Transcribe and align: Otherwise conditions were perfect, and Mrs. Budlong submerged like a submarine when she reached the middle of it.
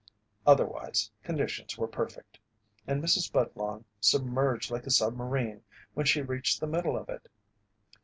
Otherwise 0.47 1.11
conditions 1.21 1.77
were 1.77 1.87
perfect, 1.87 2.39
and 2.87 3.03
Mrs. 3.03 3.31
Budlong 3.31 3.85
submerged 3.99 4.71
like 4.71 4.87
a 4.87 4.89
submarine 4.89 5.61
when 5.93 6.07
she 6.07 6.23
reached 6.23 6.59
the 6.59 6.65
middle 6.65 6.97
of 6.97 7.07
it. 7.07 7.29